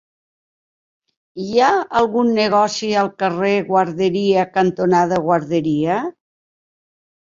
[1.43, 1.69] Hi ha
[2.01, 6.05] algun negoci al carrer Guarderia cantonada Guarderia?